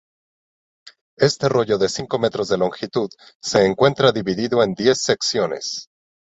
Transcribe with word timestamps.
Este 1.27 1.47
rollo 1.51 1.77
de 1.83 1.87
cinco 1.95 2.17
metros 2.19 2.47
de 2.47 2.57
longitud 2.57 3.11
se 3.39 3.63
encuentra 3.67 4.11
dividido 4.11 4.63
en 4.63 4.73
diez 4.73 4.99
secciones. 5.03 5.91